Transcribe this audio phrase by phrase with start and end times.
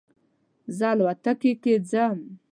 [0.77, 2.17] زه الوتکې کې ځم